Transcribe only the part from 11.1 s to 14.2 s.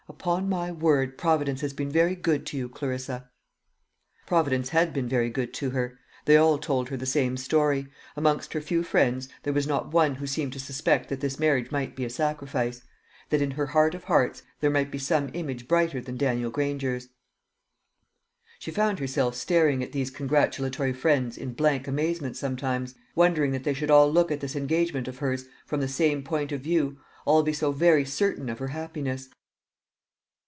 this marriage might be a sacrifice; that in her heart of